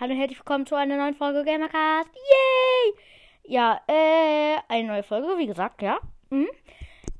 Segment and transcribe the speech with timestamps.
[0.00, 2.08] Hallo und herzlich willkommen zu einer neuen Folge Gamercast.
[2.14, 2.94] Yay!
[3.44, 6.00] Ja, äh, eine neue Folge, wie gesagt, ja.
[6.30, 6.48] Mhm.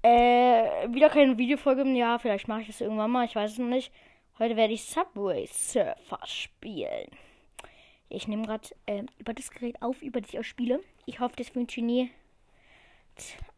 [0.00, 2.18] Äh, wieder keine Videofolge im Jahr.
[2.18, 3.92] Vielleicht mache ich es irgendwann mal, ich weiß es noch nicht.
[4.38, 7.10] Heute werde ich Subway Surfer spielen.
[8.08, 10.80] Ich nehme gerade äh, über das Gerät auf, über das ich auch spiele.
[11.04, 12.08] Ich hoffe, das funktioniert.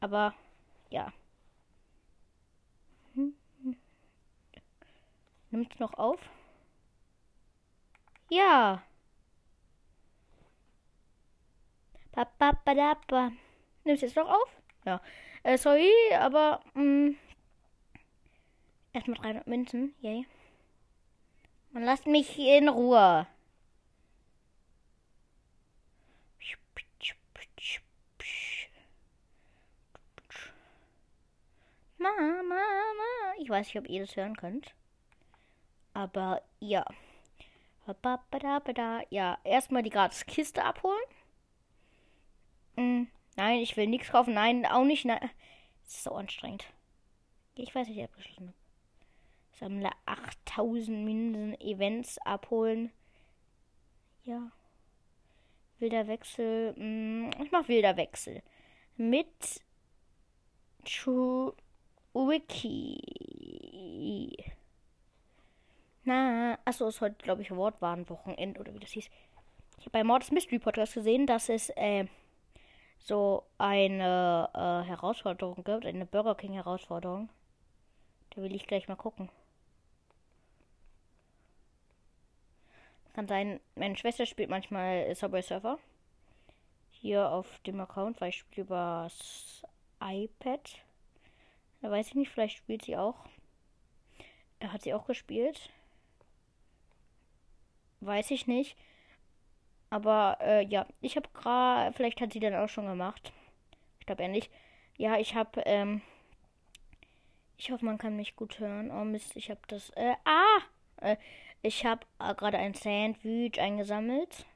[0.00, 0.34] Aber,
[0.91, 1.12] ja.
[3.14, 3.36] Hm.
[5.52, 6.18] Nimmt es noch auf?
[8.29, 8.82] Ja.
[12.12, 13.32] Papapadapa.
[13.84, 14.61] Nimmst du jetzt noch auf?
[14.84, 15.00] Ja.
[15.43, 17.14] Äh, sorry, aber mh,
[18.93, 19.94] erstmal 300 Münzen.
[20.00, 20.26] Yay.
[21.72, 23.26] Man lasst mich in Ruhe.
[31.99, 33.34] Mama, Mama.
[33.38, 34.74] Ich weiß nicht, ob ihr das hören könnt.
[35.94, 36.84] Aber ja.
[39.10, 41.00] Ja, erstmal die gratis Kiste abholen.
[42.83, 44.34] Mm, nein, ich will nichts kaufen.
[44.34, 45.05] Nein, auch nicht.
[45.05, 45.30] Nein.
[45.84, 46.64] Das ist so anstrengend.
[47.55, 48.52] Ich weiß nicht, ich habe.
[49.52, 52.91] Sammle 8000 Münzen Events abholen.
[54.25, 54.50] Ja.
[55.78, 56.75] Wilder Wechsel.
[56.77, 58.42] Mm, ich mach wilder Wechsel.
[58.97, 59.62] Mit
[60.84, 61.55] True
[62.12, 62.98] Wiki.
[66.05, 69.08] Na, achso, ist heute, glaube ich, Wortwarenwochenende oder wie das hieß.
[69.78, 72.06] Ich habe bei Mordes Mystery Podcast gesehen, dass es äh,
[73.05, 77.28] so eine äh, Herausforderung gibt, eine Burger King Herausforderung.
[78.31, 79.28] Da will ich gleich mal gucken.
[83.14, 85.78] Kann sein, meine Schwester spielt manchmal Subway Surfer.
[86.91, 89.62] Hier auf dem Account, weil ich spiele übers
[90.00, 90.78] iPad.
[91.83, 93.16] Da weiß ich nicht, vielleicht spielt sie auch.
[94.62, 95.70] Hat sie auch gespielt?
[98.00, 98.77] Weiß ich nicht.
[99.92, 103.30] Aber äh, ja, ich habe gerade, vielleicht hat sie dann auch schon gemacht.
[104.00, 104.50] Ich glaube eher nicht.
[104.96, 106.00] Ja, ich habe, ähm,
[107.58, 108.91] ich hoffe, man kann mich gut hören.
[108.91, 110.62] Oh Mist, ich habe das, äh, ah!
[110.97, 111.16] Äh,
[111.60, 114.47] ich habe äh, gerade ein Sandwich eingesammelt.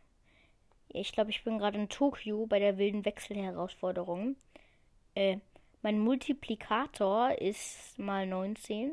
[0.88, 4.36] Ich glaube, ich bin gerade in Tokio bei der wilden Wechselherausforderung.
[5.14, 5.40] Äh,
[5.82, 8.92] mein Multiplikator ist mal 19.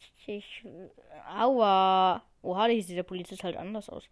[0.00, 0.64] Ich, ich,
[1.28, 2.20] aua.
[2.42, 4.08] Oha, hier sieht der Polizist halt anders aus.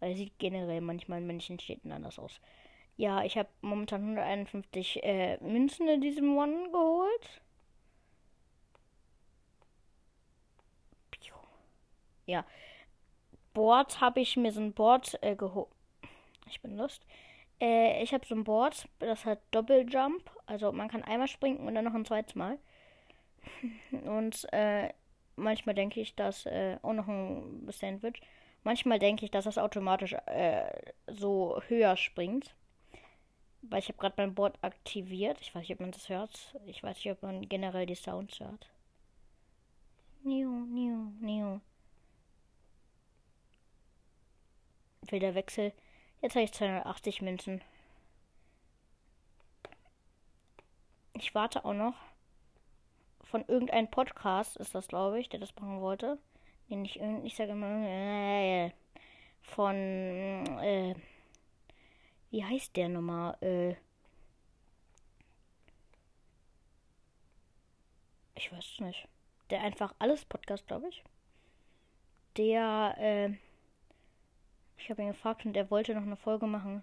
[0.00, 2.40] Er sieht generell manchmal in manchen Städten anders aus.
[2.96, 7.42] Ja, ich habe momentan 151 äh, Münzen in diesem One geholt.
[12.28, 12.44] Ja.
[13.54, 15.68] Board habe ich mir so ein Board äh, geholt.
[16.46, 17.04] Ich bin lust.
[17.58, 20.30] Äh, ich habe so ein Board, das hat Doppeljump.
[20.46, 22.58] Also man kann einmal springen und dann noch ein zweites Mal.
[24.04, 24.92] Und äh,
[25.36, 28.20] manchmal denke ich, dass äh, auch noch ein Sandwich.
[28.68, 32.54] Manchmal denke ich, dass das automatisch äh, so höher springt.
[33.62, 35.40] Weil ich habe gerade mein Board aktiviert.
[35.40, 36.54] Ich weiß nicht, ob man das hört.
[36.66, 38.68] Ich weiß nicht, ob man generell die Sounds hört.
[40.22, 41.60] Niu, niu, niu.
[45.00, 45.72] Wilder Wechsel.
[46.20, 47.62] Jetzt habe ich 280 Münzen.
[51.14, 51.94] Ich warte auch noch.
[53.22, 56.18] Von irgendeinem Podcast ist das, glaube ich, der das machen wollte.
[56.68, 58.70] Nee, nicht irgendein, ich sage immer, äh,
[59.42, 60.94] von, äh,
[62.30, 63.36] wie heißt der nochmal?
[63.40, 63.74] Äh,
[68.34, 69.08] ich weiß es nicht.
[69.50, 71.02] Der einfach alles Podcast, glaube ich.
[72.36, 73.30] Der, äh,
[74.76, 76.82] ich habe ihn gefragt und er wollte noch eine Folge machen.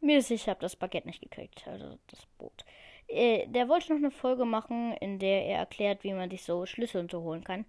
[0.00, 2.64] Mir ist ich habe das Baguette nicht gekriegt, also das Boot.
[3.10, 6.64] Äh, der wollte noch eine Folge machen, in der er erklärt, wie man sich so
[6.64, 7.64] Schlüssel und so holen kann.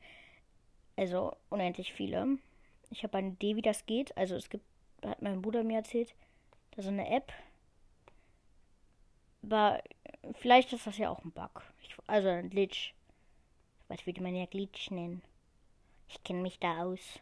[0.96, 2.38] Also unendlich viele.
[2.92, 4.16] Ich habe eine Idee, wie das geht.
[4.16, 4.66] Also es gibt,
[5.04, 6.14] hat mein Bruder mir erzählt,
[6.72, 7.34] da so eine App.
[9.42, 9.82] Aber
[10.34, 11.64] vielleicht ist das ja auch ein Bug.
[11.82, 12.94] Ich, also ein Glitch.
[13.88, 15.24] Was würde man ja Glitch nennen?
[16.08, 17.20] Ich kenne mich da aus.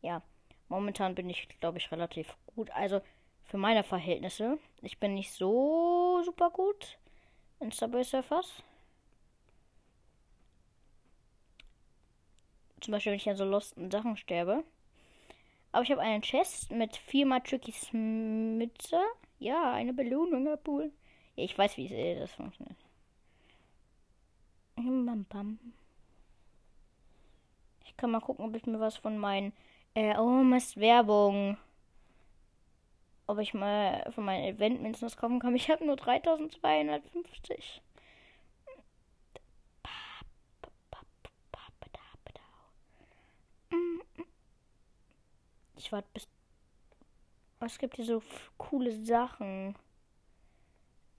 [0.00, 0.22] Ja,
[0.68, 2.70] momentan bin ich, glaube ich, relativ gut.
[2.70, 3.02] Also
[3.44, 4.58] für meine Verhältnisse.
[4.80, 6.98] Ich bin nicht so super gut
[7.60, 8.62] in Subway Surfers.
[12.80, 14.64] Zum Beispiel, wenn ich an so losten Sachen sterbe.
[15.72, 19.00] Aber ich habe einen Chest mit viermal Trickys Mütze.
[19.38, 20.92] Ja, eine Belohnung abholen.
[21.36, 22.78] Ja, ich weiß, wie es das funktioniert.
[27.84, 29.52] Ich kann mal gucken, ob ich mir was von meinen.
[29.94, 31.58] Äh, oh, Mist, Werbung
[33.28, 35.54] ob ich mal von meinen Event was kaufen kann.
[35.54, 37.82] Ich habe nur 3250.
[45.76, 46.26] Ich warte bis.
[47.60, 48.22] Was gibt hier so
[48.56, 49.76] coole Sachen?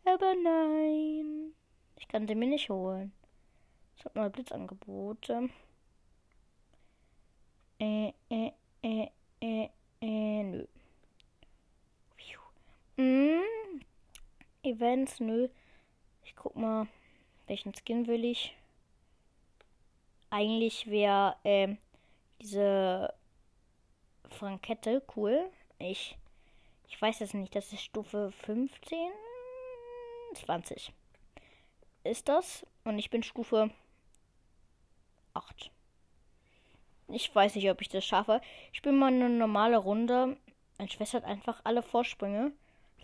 [0.04, 1.54] Aber nein.
[1.96, 3.12] Ich kann sie mir nicht holen.
[3.98, 5.50] Ich habe neue Blitzangebote.
[7.80, 8.52] Äh, äh,
[8.82, 10.66] äh, nö.
[13.00, 13.80] Mm.
[14.80, 15.50] Events, nö.
[16.24, 16.88] Ich guck mal,
[17.48, 18.56] welchen Skin will ich.
[20.30, 21.78] Eigentlich wäre ähm,
[22.42, 23.14] diese
[24.30, 25.50] Frankette cool.
[25.80, 26.18] Ich,
[26.88, 27.54] ich weiß es nicht.
[27.56, 28.98] Das ist Stufe 15,
[30.36, 30.94] 20.
[32.06, 32.66] Ist das?
[32.86, 33.72] Und ich bin Stufe
[35.34, 35.72] 8.
[37.10, 38.40] Ich weiß nicht, ob ich das schaffe.
[38.72, 40.38] Ich bin mal eine normale Runde.
[40.78, 42.54] Meine Schwester hat einfach alle Vorsprünge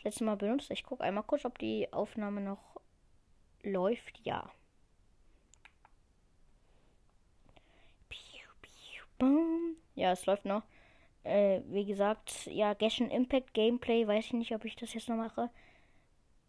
[0.05, 0.69] das letzte Mal benutzt.
[0.69, 2.79] Ich gucke einmal kurz, ob die Aufnahme noch
[3.63, 4.19] läuft.
[4.23, 4.51] Ja.
[9.95, 10.63] Ja, es läuft noch.
[11.23, 15.15] Äh, wie gesagt, ja, Genshin Impact Gameplay, weiß ich nicht, ob ich das jetzt noch
[15.15, 15.49] mache.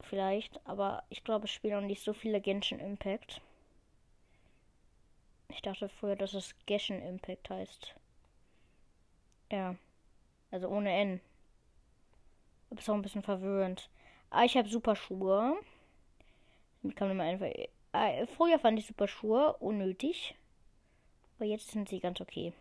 [0.00, 3.40] Vielleicht, aber ich glaube, es spielen noch nicht so viele Genshin Impact.
[5.48, 7.94] Ich dachte früher, dass es Genshin Impact heißt.
[9.50, 9.76] Ja.
[10.50, 11.20] Also ohne N.
[12.70, 13.88] Aber ist auch ein bisschen verwirrend.
[14.30, 15.56] Ah, ich habe super Schuhe.
[16.94, 17.50] Kann man einfach.
[17.92, 20.34] Ah, früher fand ich super Schuhe unnötig.
[21.36, 22.52] Aber jetzt sind sie ganz okay.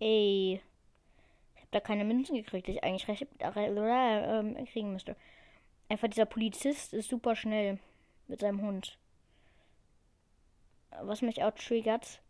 [0.00, 0.60] Ey.
[1.54, 5.16] Ich habe da keine Münzen gekriegt, die ich eigentlich recht, äh, kriegen müsste.
[5.88, 7.78] Einfach dieser Polizist ist super schnell
[8.28, 8.98] mit seinem Hund.
[11.02, 12.20] Was mich auch triggert.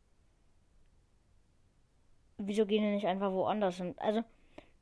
[2.38, 3.94] Wieso gehen die nicht einfach woanders hin?
[3.98, 4.22] Also,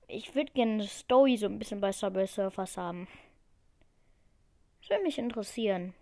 [0.08, 3.08] ich würde gerne eine Story so ein bisschen bei Subway Surfers haben.
[4.80, 5.94] Das würde mich interessieren.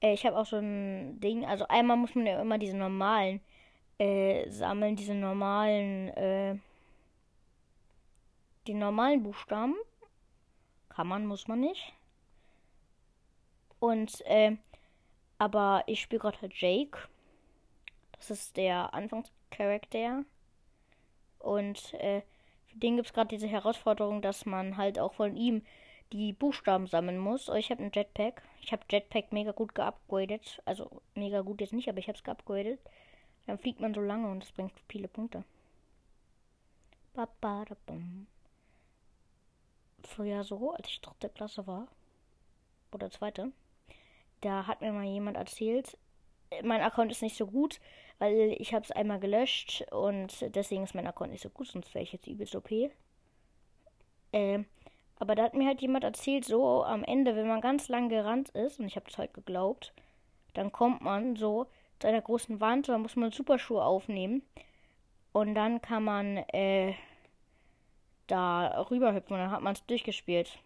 [0.00, 1.44] Ich habe auch so ein Ding.
[1.44, 3.40] Also einmal muss man ja immer diese normalen
[3.98, 6.56] äh, sammeln, diese normalen, äh,
[8.66, 9.76] die normalen Buchstaben.
[10.88, 11.94] Kann man, muss man nicht.
[13.82, 14.56] Und, äh,
[15.38, 16.96] aber ich spiele gerade halt Jake.
[18.12, 20.24] Das ist der Anfangscharakter.
[21.40, 22.20] Und, äh,
[22.68, 25.62] für den gibt es gerade diese Herausforderung, dass man halt auch von ihm
[26.12, 27.48] die Buchstaben sammeln muss.
[27.48, 28.42] Oh, ich habe einen Jetpack.
[28.60, 30.62] Ich habe Jetpack mega gut geupgradet.
[30.64, 32.78] Also mega gut jetzt nicht, aber ich habe es geupgradet.
[33.46, 35.42] Dann fliegt man so lange und das bringt viele Punkte.
[40.04, 41.88] Früher so, als ich dritte Klasse war.
[42.92, 43.50] Oder zweite.
[44.42, 45.96] Da hat mir mal jemand erzählt,
[46.62, 47.80] mein Account ist nicht so gut,
[48.18, 51.94] weil ich habe es einmal gelöscht und deswegen ist mein Account nicht so gut, sonst
[51.94, 52.70] wäre ich jetzt übelst OP.
[54.32, 54.66] Ähm,
[55.16, 58.50] aber da hat mir halt jemand erzählt, so am Ende, wenn man ganz lang gerannt
[58.50, 59.92] ist, und ich habe das halt geglaubt,
[60.54, 61.66] dann kommt man so
[62.00, 64.42] zu einer großen Wand, da muss man Superschuhe aufnehmen
[65.32, 66.94] und dann kann man äh,
[68.26, 70.58] da rüberhüpfen und dann hat man es durchgespielt.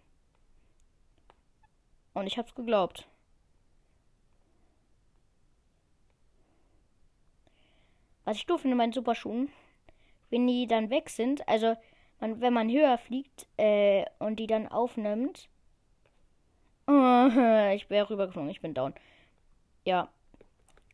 [2.15, 3.07] Und ich hab's geglaubt.
[8.27, 9.51] Was ich doof finde bei den Superschuhen,
[10.31, 11.77] wenn die dann weg sind, also
[12.21, 15.49] man, wenn man höher fliegt äh, und die dann aufnimmt.
[16.89, 17.29] Oh,
[17.73, 18.95] ich wäre rübergeflogen, ich bin down.
[19.85, 20.09] Ja.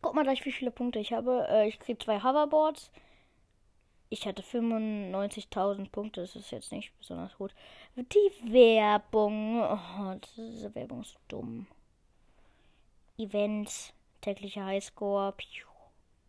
[0.02, 1.46] Guck mal gleich, wie viele Punkte ich habe.
[1.48, 2.90] Äh, ich kriege zwei Hoverboards.
[4.10, 7.54] Ich hatte 95.000 Punkte, das ist jetzt nicht besonders gut.
[7.96, 9.62] Die Werbung.
[9.62, 11.66] Oh, diese Werbung ist dumm.
[13.16, 15.32] Event, täglicher Highscore.
[15.32, 15.71] Piu.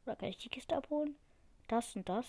[0.05, 1.15] Oder kann ich die Kiste abholen?
[1.67, 2.25] Das und das.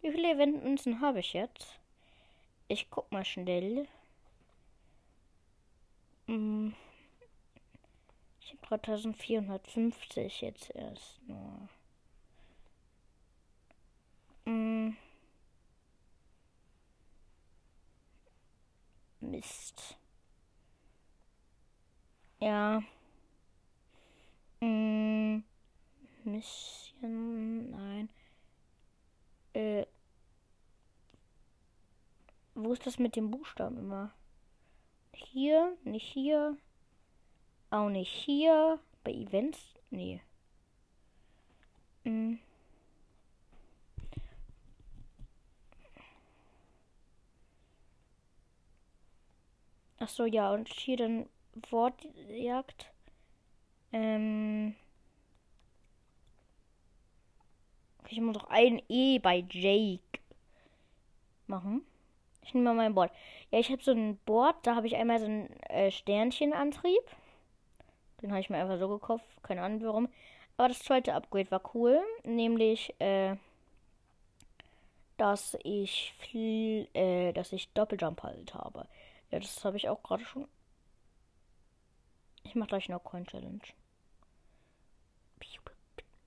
[0.00, 1.80] Wie viele Eventmünzen habe ich jetzt?
[2.68, 3.88] Ich guck mal schnell.
[6.26, 6.74] Hm.
[8.40, 11.68] Ich habe 3450 jetzt erst nur.
[14.46, 14.96] Hm.
[19.20, 19.98] Mist.
[22.40, 22.82] Ja.
[24.60, 25.42] Hm.
[26.38, 27.70] Mission.
[27.70, 28.08] Nein.
[29.54, 29.86] Äh.
[32.54, 34.12] Wo ist das mit dem Buchstaben immer?
[35.12, 36.56] Hier, nicht hier.
[37.70, 38.78] Auch nicht hier.
[39.04, 39.58] Bei Events?
[39.90, 40.20] Nee.
[42.04, 42.38] Hm.
[50.00, 51.28] Ach so, ja, und hier dann
[51.70, 52.92] Wortjagd.
[53.92, 54.76] Ähm.
[58.10, 60.20] Ich muss doch ein E bei Jake
[61.46, 61.82] machen.
[62.42, 63.12] Ich nehme mal mein Board.
[63.50, 67.02] Ja, ich habe so ein Board, da habe ich einmal so einen äh, Sternchenantrieb.
[68.22, 70.08] Den habe ich mir einfach so gekauft, keine Ahnung warum.
[70.56, 73.36] Aber das zweite Upgrade war cool, nämlich, äh,
[75.18, 78.88] dass ich viel, äh, dass ich Doppeljump halt habe.
[79.30, 80.48] Ja, das habe ich auch gerade schon.
[82.44, 83.60] Ich mache gleich noch Coin Challenge.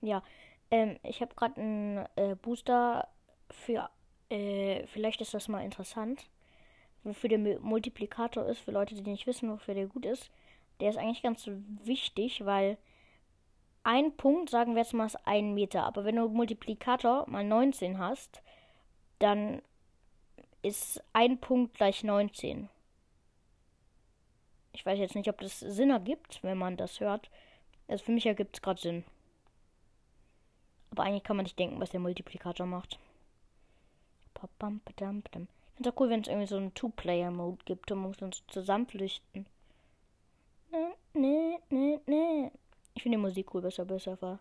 [0.02, 0.22] Ja,
[0.72, 3.06] ähm, ich habe gerade einen äh, Booster
[3.50, 3.90] für,
[4.30, 6.26] äh, vielleicht ist das mal interessant,
[7.04, 10.30] wofür der Multiplikator ist, für Leute, die nicht wissen, wofür der gut ist.
[10.80, 11.48] Der ist eigentlich ganz
[11.84, 12.78] wichtig, weil
[13.84, 15.84] ein Punkt, sagen wir jetzt mal, ist ein Meter.
[15.84, 18.42] Aber wenn du Multiplikator mal 19 hast,
[19.18, 19.60] dann
[20.62, 22.68] ist ein Punkt gleich 19.
[24.72, 27.30] Ich weiß jetzt nicht, ob das Sinn ergibt, wenn man das hört.
[27.88, 29.04] Also für mich ergibt es gerade Sinn.
[30.92, 32.98] Aber eigentlich kann man nicht denken, was der Multiplikator macht.
[34.34, 35.48] Ich finde
[35.80, 39.46] es auch cool, wenn es irgendwie so einen Two-Player-Mode gibt und man muss uns zusammenflüchten.
[40.70, 42.50] Nee, nee, nee, nee.
[42.94, 44.38] Ich finde die Musik cool, besser, besser war.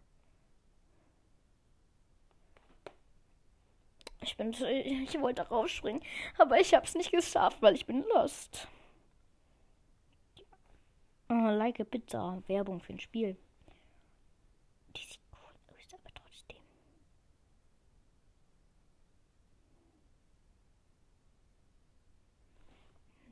[4.24, 6.02] Ich bin, ich wollte rausspringen,
[6.38, 8.68] aber ich habe es nicht geschafft, weil ich bin lost.
[11.30, 12.44] Oh, like a Pizza.
[12.48, 13.36] Werbung für ein Spiel.
[14.96, 16.58] Die sieht cool aus, aber trotzdem.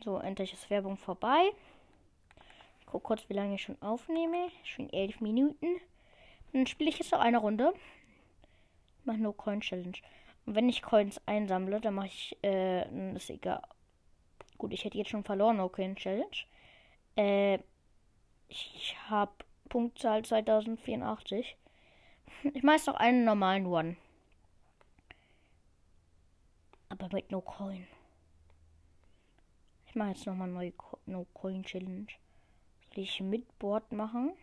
[0.03, 1.51] So, endlich ist Werbung vorbei.
[2.79, 4.50] Ich guck kurz, wie lange ich schon aufnehme.
[4.63, 5.68] Schon elf Minuten.
[6.53, 7.74] Dann spiele ich jetzt noch eine Runde.
[9.00, 9.98] Ich mache nur Coin Challenge.
[10.46, 13.62] Und wenn ich Coins einsammle, dann mache ich, äh, ist egal.
[14.58, 16.25] Gut, ich hätte jetzt schon verloren, No Coin Challenge.
[17.15, 17.60] Äh,
[18.48, 19.32] ich habe
[19.68, 21.56] Punktzahl 2084.
[22.53, 23.98] Ich mache noch einen normalen One.
[26.88, 27.86] Aber mit No Coin.
[29.89, 30.72] Ich mache jetzt nochmal neue
[31.08, 32.05] No Coin Challenge.
[32.93, 34.34] Soll ich mit Board machen?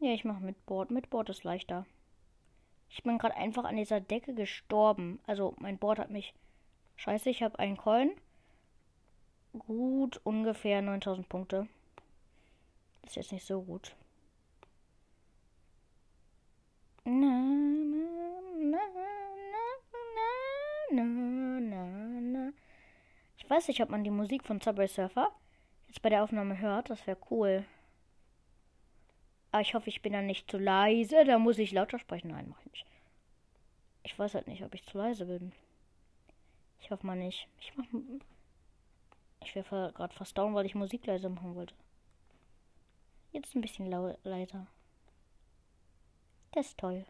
[0.00, 0.90] Ja, ich mache mit Board.
[0.90, 1.84] Mit Board ist leichter.
[2.88, 5.20] Ich bin gerade einfach an dieser Decke gestorben.
[5.26, 6.32] Also mein Board hat mich
[6.96, 8.10] Scheiße, ich habe einen Coin.
[9.52, 11.68] Gut, ungefähr 9000 Punkte.
[13.04, 13.94] Ist jetzt nicht so gut.
[17.04, 17.42] Na,
[18.58, 19.17] na, na,
[20.90, 22.52] na,
[23.36, 25.32] ich weiß nicht, ob man die Musik von Subway Surfer
[25.86, 26.90] jetzt bei der Aufnahme hört.
[26.90, 27.64] Das wäre cool.
[29.52, 31.24] Aber ich hoffe, ich bin dann nicht zu leise.
[31.24, 32.30] Da muss ich lauter sprechen.
[32.30, 32.86] Nein, mach ich nicht.
[34.02, 35.52] Ich weiß halt nicht, ob ich zu leise bin.
[36.80, 37.48] Ich hoffe mal nicht.
[37.60, 37.86] Ich mach.
[39.44, 41.74] Ich wäre gerade fast down, weil ich Musik leiser machen wollte.
[43.32, 44.66] Jetzt ein bisschen leiser.
[46.52, 47.04] Das ist toll.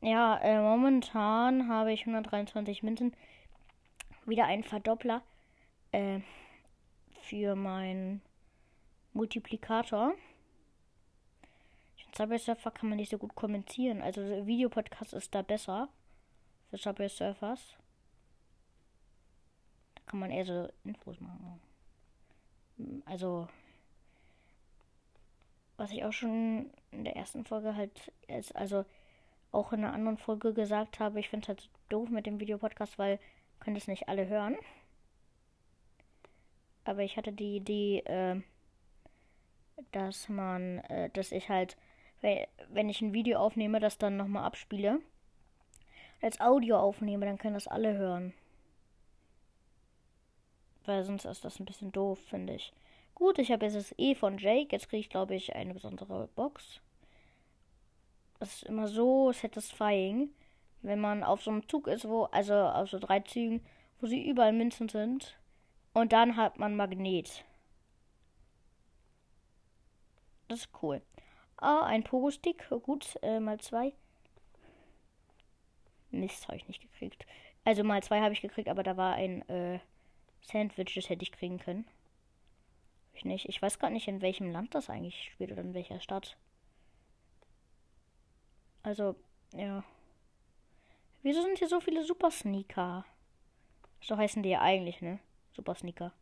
[0.00, 3.14] Ja, äh, momentan habe ich 123 Münzen.
[4.24, 5.22] Wieder ein Verdoppler
[5.92, 6.20] äh,
[7.22, 8.22] für meinen
[9.12, 10.14] Multiplikator.
[12.16, 14.02] Subway Surfer kann man nicht so gut kommentieren.
[14.02, 15.88] Also Videopodcast ist da besser
[16.70, 17.76] für Subway Surfers.
[19.94, 21.60] Da kann man eher so Infos machen.
[23.04, 23.48] Also
[25.76, 28.84] was ich auch schon in der ersten Folge halt ist, also
[29.52, 32.98] auch in einer anderen Folge gesagt habe, ich finde es halt doof mit dem Videopodcast,
[32.98, 33.18] weil
[33.58, 34.56] können das nicht alle hören.
[36.84, 38.40] Aber ich hatte die Idee, äh,
[39.92, 41.76] dass man, äh, dass ich halt
[42.20, 45.00] wenn ich ein Video aufnehme, das dann nochmal abspiele.
[46.20, 48.34] Als Audio aufnehme, dann können das alle hören.
[50.84, 52.72] Weil sonst ist das ein bisschen doof, finde ich.
[53.14, 54.68] Gut, ich habe jetzt das E von Jake.
[54.72, 56.80] Jetzt kriege ich, glaube ich, eine besondere Box.
[58.40, 60.30] Das ist immer so satisfying,
[60.82, 63.64] wenn man auf so einem Zug ist, wo, also auf so drei Zügen,
[64.00, 65.38] wo sie überall Münzen sind.
[65.92, 67.44] Und dann hat man Magnet.
[70.48, 71.02] Das ist cool.
[71.58, 72.68] Ah, ein Pogo-Stick.
[72.82, 73.92] Gut, äh, mal zwei.
[76.10, 77.26] Mist, habe ich nicht gekriegt.
[77.64, 79.80] Also mal zwei habe ich gekriegt, aber da war ein äh,
[80.40, 81.86] Sandwich, das hätte ich kriegen können.
[83.12, 83.48] Ich nicht.
[83.48, 86.38] Ich weiß gar nicht, in welchem Land das eigentlich spielt oder in welcher Stadt.
[88.82, 89.16] Also,
[89.52, 89.84] ja.
[91.22, 93.04] Wieso sind hier so viele Super Sneaker?
[94.00, 95.18] So heißen die ja eigentlich, ne?
[95.54, 96.12] Super Sneaker.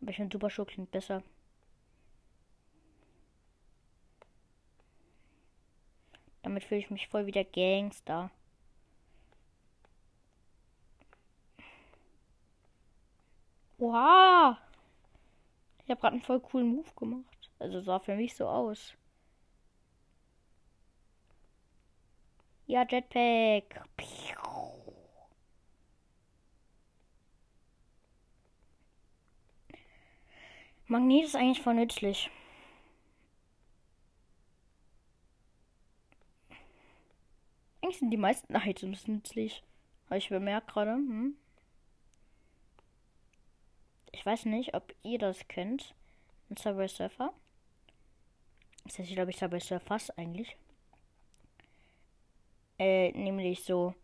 [0.00, 1.22] Aber ich finde Super Schuh klingt besser.
[6.42, 8.30] Damit fühle ich mich voll wie der Gangster.
[13.78, 14.56] Wow!
[15.84, 17.50] Ich habe gerade einen voll coolen Move gemacht.
[17.58, 18.94] Also sah für mich so aus.
[22.66, 23.84] Ja, Jetpack.
[30.86, 32.30] Magnet ist eigentlich voll nützlich.
[37.82, 39.62] Eigentlich sind die meisten Items nützlich.
[40.06, 40.92] Habe ich bemerkt gerade.
[40.92, 41.36] Hm?
[44.12, 45.94] Ich weiß nicht, ob ihr das kennt.
[46.48, 47.32] Ein Subway Surfer.
[48.84, 50.56] Das heißt, ich glaube, ich Subway Surfers eigentlich.
[52.78, 53.94] Äh, nämlich so.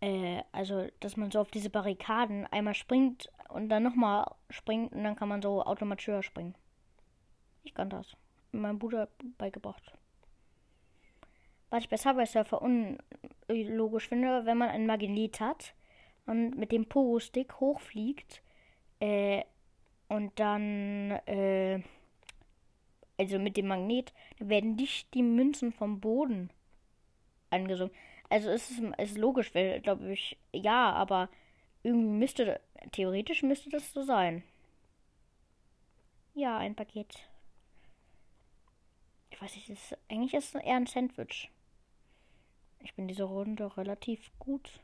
[0.00, 5.04] Äh, also, dass man so auf diese Barrikaden einmal springt und dann nochmal springt und
[5.04, 6.54] dann kann man so automatisch höher springen.
[7.64, 8.16] Ich kann das.
[8.52, 9.92] Mein Bruder beigebracht.
[11.70, 15.74] Was ich bei Subway Surfer unlogisch finde, wenn man ein Magnet hat
[16.26, 18.42] und mit dem Pogo-Stick hochfliegt,
[19.00, 19.42] äh,
[20.08, 21.80] und dann, äh,
[23.18, 26.50] also mit dem Magnet, werden nicht die Münzen vom Boden
[27.50, 27.94] angesogen.
[28.28, 31.28] Also es ist, ist logisch, weil, glaube ich, ja, aber
[31.82, 32.60] irgendwie müsste,
[32.92, 34.42] theoretisch müsste das so sein.
[36.34, 37.28] Ja, ein Paket.
[39.30, 41.50] Ich weiß nicht, ist, eigentlich ist es eher ein Sandwich.
[42.80, 44.80] Ich bin diese Runde relativ gut.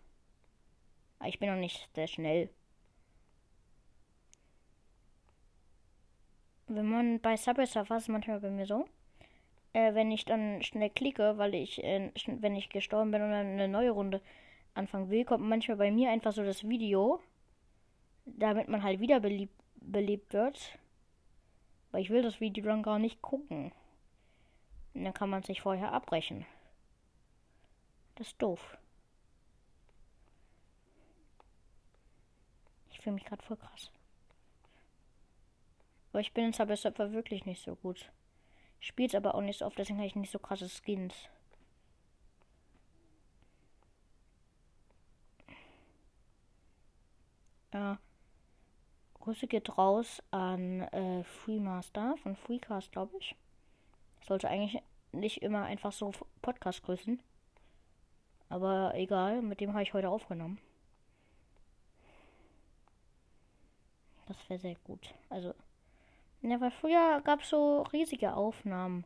[1.19, 2.49] Aber ich bin noch nicht sehr schnell.
[6.67, 8.87] Wenn man bei Subway Surfer ist manchmal bei mir so,
[9.73, 13.47] äh, wenn ich dann schnell klicke, weil ich, äh, wenn ich gestorben bin und dann
[13.47, 14.21] eine neue Runde
[14.75, 17.21] anfangen will, kommt manchmal bei mir einfach so das Video,
[18.25, 20.79] damit man halt wieder belebt, belebt wird.
[21.91, 23.73] Weil ich will das Video dann gar nicht gucken.
[24.95, 26.47] Und dann kann man sich vorher abbrechen.
[28.15, 28.77] Das ist doof.
[32.91, 33.91] Ich fühle mich gerade voll krass.
[36.13, 38.11] Aber ich bin in Subway Surfer wirklich nicht so gut.
[38.83, 41.15] Es aber auch nicht so oft, deswegen habe ich nicht so krasse Skins.
[47.73, 47.99] Ja.
[49.21, 53.37] Grüße geht raus an äh, Freemaster von Freecast, glaube ich.
[54.27, 57.21] Sollte eigentlich nicht immer einfach so Podcast grüßen.
[58.49, 60.59] Aber egal, mit dem habe ich heute aufgenommen.
[64.27, 65.15] Das wäre sehr gut.
[65.31, 65.55] Also,
[66.43, 69.05] ja, weil früher gab es so riesige Aufnahmen.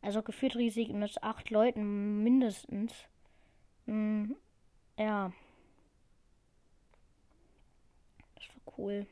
[0.00, 2.92] Also gefühlt riesig mit acht Leuten mindestens.
[3.86, 4.36] Hm,
[4.98, 5.32] ja.
[8.34, 9.06] Das war cool.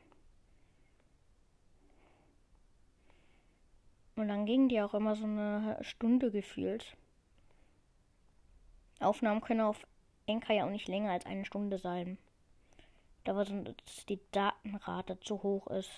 [4.15, 6.95] Und dann gingen die auch immer so eine Stunde gefühlt.
[8.99, 9.87] Aufnahmen können auf
[10.27, 12.17] Enka ja auch nicht länger als eine Stunde sein.
[13.23, 15.91] Da war so, dass die Datenrate zu hoch ist.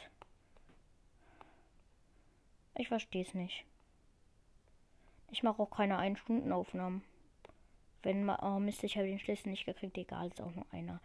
[2.75, 3.65] Ich verstehe es nicht.
[5.31, 7.03] Ich mache auch keine 1-Stunden-Aufnahmen.
[8.01, 10.99] Wenn man, oh Mist, ich habe den Schlüssel nicht gekriegt, egal, ist auch nur einer.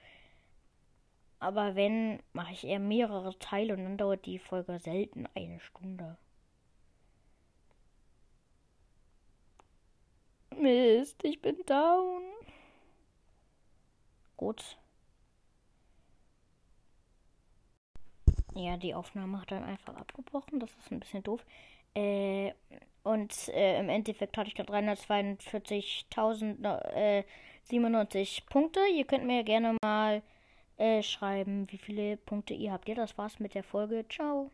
[1.40, 6.16] Aber wenn, mache ich eher mehrere Teile und dann dauert die Folge selten eine Stunde.
[10.56, 12.22] Mist, ich bin down.
[14.36, 14.78] Gut.
[18.58, 20.58] Ja, die Aufnahme hat dann einfach abgebrochen.
[20.58, 21.46] Das ist ein bisschen doof.
[21.94, 22.52] Äh,
[23.04, 27.22] und äh, im Endeffekt hatte ich da 342.097 äh,
[28.50, 28.80] Punkte.
[28.92, 30.22] Ihr könnt mir gerne mal
[30.76, 32.88] äh, schreiben, wie viele Punkte ihr habt.
[32.88, 34.04] Ja, das war's mit der Folge.
[34.08, 34.50] Ciao.